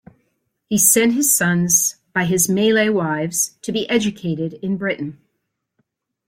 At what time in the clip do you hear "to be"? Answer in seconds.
3.61-3.87